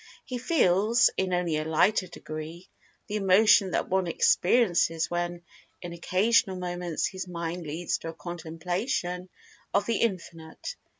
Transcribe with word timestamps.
He 0.25 0.39
feels, 0.39 1.11
in 1.15 1.31
only 1.31 1.57
a 1.57 1.63
lighter 1.63 2.07
degree, 2.07 2.71
the 3.05 3.17
emotion 3.17 3.69
that 3.69 3.87
one 3.87 4.07
experiences 4.07 5.11
when, 5.11 5.43
in 5.79 5.93
occasional 5.93 6.55
moments, 6.55 7.05
his 7.05 7.27
mind 7.27 7.67
leads 7.67 7.99
to 7.99 8.09
a 8.09 8.13
contemplation 8.15 9.29
of 9.75 9.85
The 9.85 9.97
Infinite. 9.97 10.75